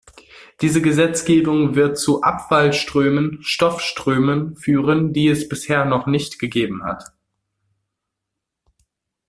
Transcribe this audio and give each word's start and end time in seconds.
Diese 0.61 0.81
Gesetzgebung 0.81 1.75
wird 1.75 1.95
zu 1.95 2.23
Abfallströmen, 2.23 3.37
Stoffströmen 3.43 4.55
führen, 4.55 5.13
die 5.13 5.27
es 5.27 5.47
bisher 5.47 5.85
noch 5.85 6.07
nicht 6.07 6.39
gegeben 6.39 6.83
hat. 6.83 7.03